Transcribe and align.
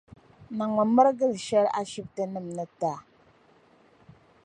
Niŋmi 0.57 0.83
mirigi'shɛli 0.95 1.69
ashibitinim 1.79 2.47
ni 2.55 2.65
ti 2.79 2.87
a. 2.93 2.95